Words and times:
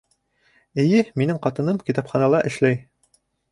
Эйе, 0.83 1.03
минең 1.23 1.41
ҡатыным 1.45 1.79
китапханала 1.91 2.43
эшләй. 2.53 2.83